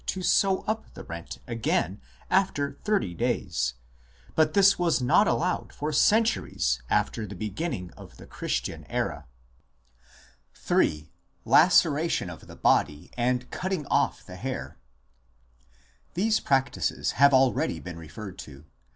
[0.07, 0.67] MOURNING AND BURIAL CUSTOMS
[1.45, 3.75] 149 thirty days,
[4.33, 9.27] but this was not allowed for centuries after the beginning of the Christian era.
[10.67, 11.11] 1 III.
[11.45, 14.79] LACERATION OF THE BODY AND CUTTING OFF THE HAIR
[16.15, 18.65] These practices have already been referred to